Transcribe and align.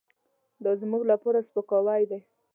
دازموږ 0.63 1.03
لپاره 1.11 1.45
سپکاوی 1.47 2.03
دی. 2.11 2.19